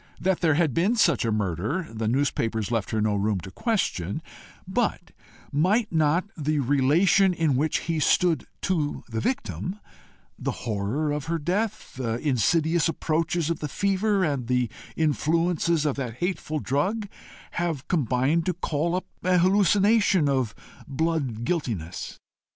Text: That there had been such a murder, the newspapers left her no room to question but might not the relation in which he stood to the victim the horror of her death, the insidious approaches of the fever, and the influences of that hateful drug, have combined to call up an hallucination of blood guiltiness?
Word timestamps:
That 0.19 0.39
there 0.39 0.55
had 0.55 0.73
been 0.73 0.95
such 0.95 1.25
a 1.25 1.31
murder, 1.31 1.85
the 1.93 2.07
newspapers 2.07 2.71
left 2.71 2.89
her 2.89 3.01
no 3.01 3.13
room 3.13 3.39
to 3.41 3.51
question 3.51 4.23
but 4.67 5.11
might 5.51 5.91
not 5.91 6.25
the 6.35 6.57
relation 6.57 7.35
in 7.35 7.55
which 7.55 7.81
he 7.81 7.99
stood 7.99 8.47
to 8.63 9.03
the 9.07 9.19
victim 9.21 9.75
the 10.39 10.65
horror 10.65 11.11
of 11.11 11.25
her 11.25 11.37
death, 11.37 11.93
the 11.97 12.17
insidious 12.17 12.87
approaches 12.89 13.51
of 13.51 13.59
the 13.59 13.67
fever, 13.67 14.23
and 14.23 14.47
the 14.47 14.71
influences 14.95 15.85
of 15.85 15.97
that 15.97 16.15
hateful 16.15 16.57
drug, 16.57 17.07
have 17.51 17.87
combined 17.87 18.47
to 18.47 18.55
call 18.55 18.95
up 18.95 19.05
an 19.21 19.37
hallucination 19.41 20.27
of 20.27 20.55
blood 20.87 21.43
guiltiness? 21.43 22.17